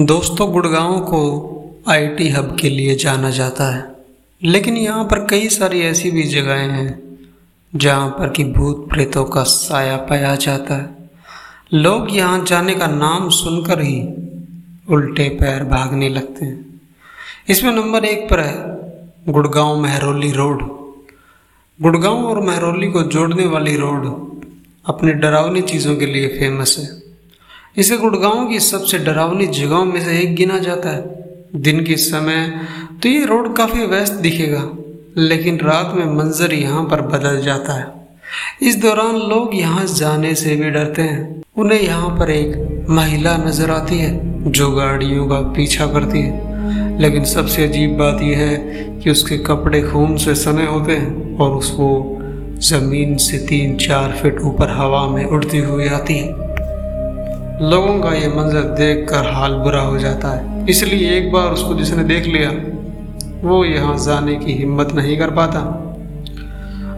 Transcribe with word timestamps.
दोस्तों 0.00 0.52
गुड़गांव 0.52 1.00
को 1.00 1.20
IT 1.88 2.28
hub 2.28 2.56
के 2.60 2.68
लिए 2.68 2.94
जाना 2.94 3.30
जाता 3.30 3.76
है। 3.76 3.96
लेकिन 4.42 4.76
यहाँ 4.76 5.04
पर 5.04 5.26
कई 5.26 5.48
सारी 5.48 5.80
ऐसी 5.80 6.10
भी 6.10 6.22
जगहें 6.22 6.70
हैं 6.70 7.18
जहाँ 7.76 8.08
पर 8.08 8.28
कि 8.28 8.44
भूत 8.44 8.88
प्रेतों 8.88 9.24
का 9.24 9.42
साया 9.42 9.96
पाया 9.96 10.34
जाता 10.34 10.74
है। 10.74 11.10
लोग 11.74 12.16
यहाँ 12.16 12.44
जाने 12.44 12.74
का 12.74 12.86
नाम 12.86 13.28
सुनकर 13.28 13.80
ही 13.80 14.02
उल्टे 14.90 15.28
पैर 15.28 15.64
भागने 15.64 16.08
लगते 16.08 16.44
हैं। 16.44 16.80
इसमें 17.48 17.72
नंबर 17.72 18.04
एक 18.04 18.30
पर 18.30 18.40
है 18.40 18.54
गुड़गांव 19.32 19.82
महरौली 19.82 20.32
रोड। 20.32 20.62
गुड़गांव 21.82 22.26
और 22.26 22.40
महरौली 22.40 22.86
को 22.86 23.02
जोड़ने 23.02 23.46
वाली 23.46 23.76
रोड 23.76 24.06
अपनी 24.86 25.12
डरावनी 25.12 25.60
चीज़ों 25.60 25.96
के 25.96 26.06
लिए 26.06 26.28
फ़ेमस 26.28 26.76
है। 26.78 26.99
इसे 27.76 27.96
गुड़गांव 27.96 28.48
की 28.48 28.58
सबसे 28.60 28.98
डरावनी 28.98 29.46
जगहों 29.48 29.84
में 29.84 30.00
से 30.00 30.18
एक 30.18 30.34
गिना 30.36 30.58
जाता 30.58 30.90
है। 30.90 31.60
दिन 31.62 31.84
के 31.84 31.96
समय 31.96 32.46
तो 33.02 33.08
ये 33.08 33.24
रोड 33.26 33.54
काफ़ी 33.56 33.86
व्यस्त 33.86 34.12
दिखेगा, 34.14 34.62
लेकिन 35.18 35.58
रात 35.58 35.94
में 35.96 36.04
मंजर 36.16 36.54
यहाँ 36.54 36.82
पर 36.84 37.00
बदल 37.02 37.40
जाता 37.42 37.72
है। 37.72 37.86
इस 38.62 38.76
दौरान 38.76 39.16
लोग 39.30 39.54
यहाँ 39.54 39.84
जाने 39.88 40.34
से 40.34 40.56
भी 40.56 40.70
डरते 40.70 41.02
हैं। 41.02 41.42
उन्हें 41.56 41.80
यहाँ 41.80 42.10
पर 42.18 42.30
एक 42.30 42.86
महिला 42.90 43.36
नज़र 43.36 43.70
आती 43.70 43.98
है, 43.98 44.12
जो 44.44 44.70
गाड़ियों 44.70 45.28
का 45.28 45.40
पीछा 45.52 45.86
करती 45.86 46.22
है। 46.22 46.98
लेकिन 47.00 47.24
सबसे 47.26 47.64
अजीब 47.64 47.96
बात 47.98 48.22
यह 48.22 48.38
है 48.38 48.56
कि 49.00 49.10
उसके 49.10 49.38
कपड़े 49.44 49.82
खून 49.82 50.16
से 50.16 50.34
सने 50.34 50.66
होते 50.66 50.96
हैं 50.96 51.36
और 51.38 51.56
उसको 51.56 51.88
ज़मीन 52.62 53.16
से 53.18 53.38
तीन 53.48 53.76
चार 53.78 54.18
फीट 54.22 54.40
ऊपर 54.42 54.70
हवा 54.70 55.06
में 55.08 55.24
उड़ती 55.24 55.58
हुई 55.60 55.88
आती 55.90 56.18
है। 56.18 56.49
लोगों 57.62 57.98
का 58.00 58.10
ये 58.10 58.28
मंजर 58.28 58.62
देख 58.76 59.08
कर 59.08 59.26
हाल 59.32 59.54
बुरा 59.54 59.80
हो 59.80 59.98
जाता 59.98 60.28
है। 60.28 60.64
इसलिए 60.66 61.10
एक 61.16 61.30
बार 61.32 61.50
उसको 61.52 61.74
जिसने 61.74 62.04
देख 62.04 62.26
लिया, 62.26 62.50
वो 63.42 63.64
यहाँ 63.64 63.96
जाने 63.98 64.36
की 64.36 64.52
हिम्मत 64.52 64.92
नहीं 64.92 65.18
कर 65.18 65.30
पाता। 65.30 65.60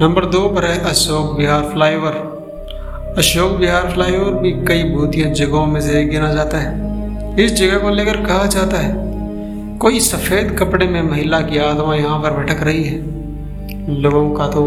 नंबर 0.00 0.24
दो 0.26 0.46
पर 0.48 0.64
है 0.64 0.78
अशोक 0.90 1.36
बिहार 1.38 1.62
फ्लाईओवर। 1.72 2.22
अशोक 3.18 3.58
बिहार 3.58 3.90
फ्लाईओवर 3.92 4.40
भी 4.42 4.52
कई 4.66 4.84
भूतिया 4.92 5.32
जगहों 5.34 5.66
में 5.66 5.80
से 5.80 6.04
गिना 6.04 6.32
जाता 6.34 6.58
है। 6.58 7.44
इस 7.44 7.52
जगह 7.54 7.78
को 7.78 7.90
लेकर 7.90 8.24
कहा 8.26 8.46
जाता 8.48 8.76
है, 8.76 8.94
कोई 9.78 10.00
सफ़ेद 10.02 10.56
कपड़े 10.58 10.86
में 10.86 11.02
महिला 11.02 11.40
की 11.40 11.58
आत्मा 11.64 11.94
यहाँ 11.94 12.22
पर 12.22 12.30
भटक 12.34 12.62
रही 12.62 12.84
है। 12.84 14.00
लोगों 14.00 14.28
का 14.30 14.46
तो 14.48 14.62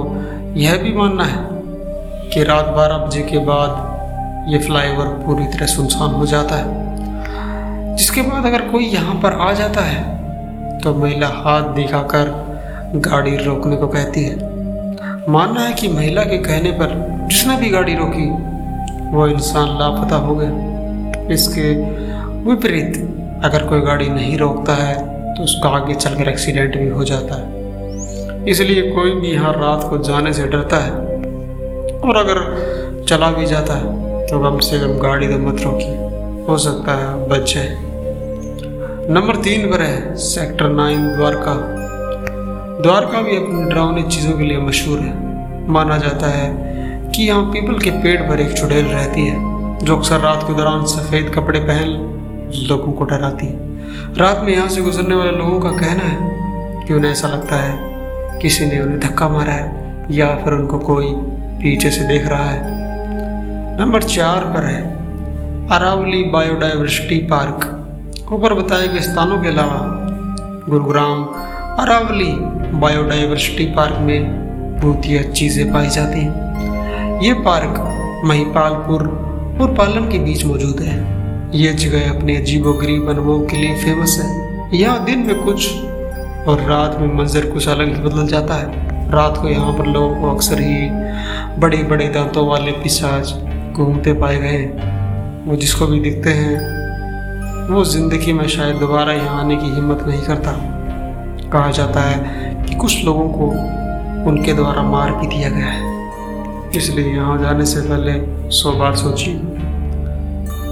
यह 0.57 0.77
भी 0.77 0.93
मानना 0.93 1.23
है 1.23 1.45
कि 2.29 2.43
रात 2.43 2.75
बारह 2.75 2.97
बजे 2.97 3.21
के 3.21 3.45
बाद 3.45 3.86
ये 4.47 4.57
फ्लाईओवर 4.59 5.05
पूरी 5.25 5.45
तरह 5.47 5.65
सुनसान 5.67 6.11
हो 6.11 6.25
जाता 6.25 6.55
है। 6.55 7.95
जिसके 7.95 8.21
बाद 8.21 8.45
अगर 8.45 8.61
कोई 8.61 8.85
यहाँ 8.85 9.15
पर 9.21 9.33
आ 9.41 9.51
जाता 9.53 9.81
है 9.81 10.79
तो 10.79 10.93
महिला 10.95 11.27
हाथ 11.35 11.73
दिखाकर 11.75 12.29
गाड़ी 13.07 13.35
रोकने 13.37 13.75
को 13.75 13.87
कहती 13.87 14.23
है। 14.23 14.35
मानना 15.29 15.61
है 15.61 15.73
कि 15.73 15.87
महिला 15.87 16.23
के 16.23 16.37
कहने 16.39 16.71
पर 16.71 16.95
जिसने 17.31 17.57
भी 17.57 17.69
गाड़ी 17.69 17.95
रोकी, 17.95 18.29
वो 19.11 19.27
इंसान 19.27 19.77
लापता 19.79 20.15
हो 20.17 20.35
गया। 20.35 21.33
इसके 21.33 21.73
विपरीत 22.43 22.97
अगर 23.45 23.67
कोई 23.67 23.81
गाड़ी 23.81 24.09
नहीं 24.09 24.37
रोकता 24.37 24.73
है 24.75 24.95
तो 25.35 25.43
उसका 25.43 25.69
आगे 25.71 25.93
चलकर 25.95 26.29
एक्सीडेंट 26.29 26.77
भी 26.77 26.87
हो 26.89 27.03
जाता 27.03 27.35
है। 27.35 28.45
इसलिए 28.45 28.81
कोई 28.91 29.11
भी 29.11 29.31
यहाँ 29.33 29.53
रात 29.53 29.89
को 29.89 29.97
जाने 30.03 30.33
से 30.33 30.47
डरता 30.47 30.77
है 30.77 30.91
और 31.99 32.17
अगर 32.17 33.05
चला 33.09 33.31
भी 33.31 33.45
जाता 33.45 33.73
है 33.73 34.05
तो 34.29 34.39
कम 34.39 34.57
से 34.59 34.79
कम 34.79 34.97
गाड़ी 34.99 35.27
तो 35.27 35.37
मत 35.39 35.61
रोकी 35.61 36.45
हो 36.45 36.57
सकता 36.57 36.93
है 36.93 37.27
बच 37.29 37.53
जाए। 37.53 37.67
नंबर 39.09 39.35
तीन 39.35 39.69
पर 39.71 39.81
है 39.81 40.15
सेक्टर 40.15 40.69
नाइन, 40.69 41.07
द्वारका। 41.07 41.53
द्वारका 42.81 43.21
भी 43.21 43.35
अपनी 43.37 43.63
डरावनी 43.63 44.03
चीज़ों 44.05 44.37
के 44.37 44.43
लिए 44.43 44.57
मशहूर 44.57 44.99
है। 44.99 45.67
माना 45.67 45.97
जाता 45.97 46.27
है 46.27 46.49
कि 47.11 47.23
यहाँ 47.23 47.43
पीपल 47.43 47.79
के 47.79 47.91
पेड़ 47.91 48.21
पर 48.21 48.39
एक 48.39 48.51
चुड़ैल 48.51 48.85
रहती 48.85 49.25
है, 49.25 49.35
जो 49.77 49.95
अक्सर 49.97 50.19
रात 50.19 50.43
के 50.43 50.53
दौरान 50.53 50.85
सफ़ेद 50.85 51.31
कपड़े 51.35 51.59
पहन 51.59 51.89
लोगों 52.69 52.91
को 52.91 53.05
डराती 53.05 53.47
है। 53.47 54.15
रात 54.15 54.41
में 54.43 54.53
यहाँ 54.53 54.67
से 54.67 54.81
गुजरने 54.81 55.15
वाले 55.15 55.31
लोगों 55.31 55.59
का 55.59 55.71
कहना 55.71 56.03
है 56.03 56.85
कि 56.87 56.93
उन्हें 56.93 57.11
ऐसा 57.11 57.27
लगता 57.27 57.55
है, 57.55 58.39
किसी 58.41 58.65
ने 58.65 58.79
उन्हें 58.79 58.99
धक्का 58.99 59.29
मारा 59.29 59.53
है 59.53 60.05
या 60.11 60.35
फिर 60.35 60.53
उनको 60.53 60.79
कोई 60.79 61.13
पीछे 61.61 61.91
से 61.91 62.07
देख 62.07 62.27
रहा 62.27 62.49
है। 62.49 62.75
नंबर 63.79 64.03
चार 64.03 64.43
पर 64.43 64.63
है, 64.63 64.81
अरावली 65.69 66.23
बायोडाइवर्सिटी 66.23 67.17
पार्क। 67.27 67.65
ऊपर 68.33 68.53
बताए 68.53 68.87
गए 68.87 68.99
स्थानों 68.99 69.37
के 69.41 69.47
अलावा 69.47 69.77
गुरुग्राम, 70.69 71.23
अरावली 71.79 72.31
बायोडाइवर्सिटी 72.79 73.65
पार्क 73.65 73.97
में 73.97 74.79
बहुत 74.81 75.05
ही 75.05 75.17
अच्छी 75.17 75.31
चीज़ें 75.33 75.71
पाई 75.73 75.89
जाती 75.89 76.19
हैं। 76.19 77.21
ये 77.21 77.33
पार्क 77.33 78.21
महिपालपुर 78.25 79.07
और 79.61 79.73
पालन 79.75 80.09
के 80.11 80.19
बीच 80.19 80.45
मौजूद 80.45 80.79
है। 80.79 80.97
ये 81.55 81.73
जगह 81.75 82.09
अपने 82.09 82.37
अजीबोगरीब 82.37 83.09
अनुभव 83.09 83.45
के 83.45 83.57
लिए 83.57 83.75
फ़ेमस 83.75 84.19
है। 84.21 84.79
यहाँ 84.79 85.03
दिन 85.05 85.19
में 85.19 85.43
कुछ 85.43 85.71
और 86.47 86.65
रात 86.69 86.99
में 86.99 87.13
मंजर 87.13 87.49
कुछ 87.51 87.67
अलग 87.67 87.95
ही 87.95 88.01
बदल 88.01 88.27
जाता 88.27 88.53
है। 88.53 89.11
रात 89.11 89.37
को 89.37 89.49
यहाँ 89.49 89.73
पर 89.73 89.85
लोगों 89.85 90.15
को 90.15 90.35
अक्सर 90.35 90.61
ही 90.61 90.89
बड़े 91.59 91.83
बड़े 91.83 92.07
दांतों 92.07 92.47
वाले 92.47 92.71
पिशाच 92.71 93.46
घूमते 93.77 94.13
पाए 94.13 94.37
गए। 94.37 94.63
वो 95.45 95.55
जिसको 95.55 95.87
भी 95.87 95.99
दिखते 95.99 96.29
हैं, 96.29 96.55
वो 97.69 97.83
ज़िंदगी 97.83 98.33
में 98.33 98.47
शायद 98.47 98.75
दोबारा 98.75 99.13
यहाँ 99.13 99.39
आने 99.39 99.55
की 99.55 99.65
हिम्मत 99.65 100.03
नहीं 100.07 100.21
करता। 100.21 100.51
कहा 101.51 101.71
जाता 101.71 102.01
है 102.01 102.65
कि 102.65 102.75
कुछ 102.75 103.03
लोगों 103.05 103.27
को 103.29 103.47
उनके 104.29 104.53
द्वारा 104.53 104.81
मार 104.83 105.11
भी 105.11 105.27
दिया 105.27 105.49
गया 105.49 105.65
है। 105.65 106.71
इसलिए 106.77 107.13
यहाँ 107.15 107.37
जाने 107.37 107.65
से 107.65 107.81
पहले 107.81 108.49
सौ 108.51 108.71
बार 108.71 108.95
सोचिए। 108.95 109.33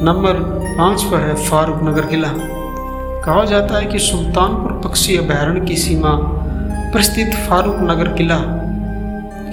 नंबर 0.03 0.39
पाँच 0.77 1.03
पर 1.03 1.19
है 1.19 1.35
फारूक 1.45 1.83
नगर 1.83 2.05
किला। 2.05 2.31
कहा 3.25 3.45
जाता 3.45 3.77
है 3.77 3.85
कि 3.85 3.99
सुल्तानपुर 3.99 4.81
पक्षी 4.83 5.17
अभ्यारण्य 5.17 5.65
की 5.65 5.75
सीमा 5.75 6.11
पर 6.93 7.01
स्थित 7.01 7.33
फारूक 7.47 7.75
नगर 7.81 8.07
किला। 8.07 8.37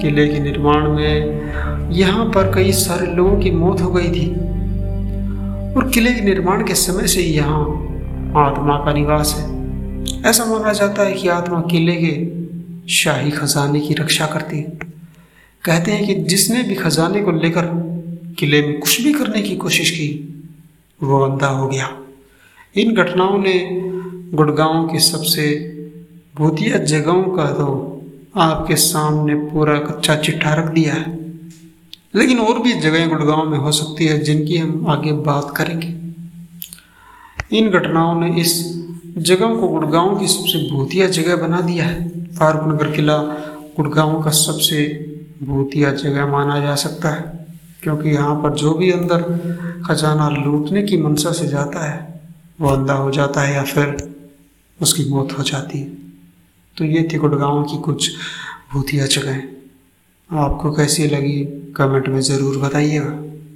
किले 0.01 0.27
के 0.27 0.39
निर्माण 0.39 0.89
में 0.89 1.72
यहाँ 1.93 2.25
पर 2.25 2.53
कई 2.53 2.71
सारे 2.71 3.07
लोगों 3.07 3.39
की 3.39 3.51
मौत 3.51 3.81
हो 3.81 3.91
गई 3.91 4.09
थी 4.09 4.27
और 5.75 5.89
किले 5.93 6.13
के 6.13 6.21
निर्माण 6.21 6.65
के 6.67 6.75
समय 6.75 7.07
से 7.07 7.21
ही 7.21 7.33
यहाँ 7.33 7.61
आत्मा 8.37 8.77
का 8.85 8.93
निवास 8.93 9.33
है। 9.37 10.21
ऐसा 10.25 10.45
माना 10.45 10.73
जाता 10.73 11.03
है 11.03 11.13
कि 11.13 11.27
आत्मा 11.27 11.61
किले 11.61 11.95
के 11.95 12.13
शाही 12.93 13.31
खजाने 13.31 13.79
की 13.79 13.93
रक्षा 13.93 14.25
करती 14.25 14.57
है। 14.57 14.77
कहते 15.63 15.91
हैं 15.91 16.05
कि 16.07 16.15
जिसने 16.15 16.63
भी 16.63 16.75
खजाने 16.75 17.21
को 17.21 17.31
लेकर 17.31 17.65
किले 18.39 18.61
में 18.61 18.79
कुछ 18.79 19.01
भी 19.01 19.13
करने 19.13 19.41
की 19.41 19.55
कोशिश 19.55 19.91
की, 19.91 20.09
वो 21.03 21.19
अंधा 21.19 21.47
हो 21.47 21.67
गया। 21.67 21.89
इन 22.75 22.93
घटनाओं 22.95 23.37
ने 23.37 23.59
गुड़गांव 24.33 24.87
की 24.87 24.99
सबसे 24.99 25.49
भूतिया 26.35 26.77
जगहों 26.77 27.23
का 27.23 27.45
तो 27.45 27.67
आपके 28.37 28.75
सामने 28.75 29.35
पूरा 29.35 29.77
कच्चा 29.79 30.15
चिट्ठा 30.15 30.53
रख 30.53 30.65
दिया 30.65 30.93
है। 30.93 31.22
लेकिन 32.15 32.39
और 32.39 32.59
भी 32.59 32.73
जगहें 32.73 33.09
गुड़गांव 33.09 33.49
में 33.49 33.57
हो 33.57 33.71
सकती 33.71 34.05
है 34.05 34.19
जिनकी 34.19 34.57
हम 34.57 34.85
आगे 34.87 35.11
बात 35.11 35.53
करेंगे। 35.57 35.87
इन 37.57 37.69
घटनाओं 37.69 38.19
ने 38.21 38.41
इस 38.41 38.53
जगह 39.17 39.55
को 39.55 39.67
गुड़गांव 39.67 40.19
की 40.19 40.27
सबसे 40.27 40.59
भूतिया 40.71 41.07
जगह 41.07 41.35
बना 41.35 41.61
दिया 41.61 41.85
है। 41.85 42.09
फारूकनगर 42.35 42.91
किला 42.91 43.17
गुड़गांव 43.75 44.23
का 44.23 44.31
सबसे 44.31 44.85
भूतिया 45.43 45.91
जगह 45.91 46.25
माना 46.25 46.59
जा 46.59 46.75
सकता 46.75 47.09
है, 47.09 47.47
क्योंकि 47.83 48.09
यहाँ 48.09 48.35
पर 48.35 48.53
जो 48.53 48.73
भी 48.73 48.91
अंदर 48.91 49.21
खजाना 49.87 50.29
लूटने 50.29 50.83
की 50.83 50.97
मंशा 50.97 51.31
से 51.31 51.47
जाता 51.47 51.91
है, 51.91 52.21
वो 52.61 52.69
अंधा 52.69 52.93
हो 52.93 53.11
जाता 53.11 53.41
है 53.41 53.55
या 53.55 53.63
फिर 53.63 54.15
उसकी 54.81 55.05
मौत 55.09 55.37
हो 55.37 55.43
जाती 55.43 55.79
है। 55.79 55.87
तो 56.77 56.85
ये 56.85 57.07
थी 57.13 57.17
गुड़गांव 57.17 57.63
की 57.63 57.77
कुछ 57.77 58.11
भूतिया 58.73 59.05
जगह। 59.05 59.41
आपको 60.33 60.71
कैसी 60.71 61.07
लगी 61.07 61.43
कमेंट 61.77 62.07
में 62.09 62.19
ज़रूर 62.21 62.57
बताइएगा। 62.57 63.32